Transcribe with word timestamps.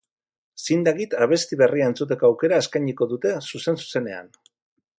Zin 0.67 0.85
dagit 0.87 1.11
abesti 1.25 1.59
berria 1.59 1.89
entzuteko 1.93 2.29
aukera 2.31 2.61
eskainiko 2.65 3.09
dute 3.13 3.35
zuzen-zuzenean. 3.53 4.37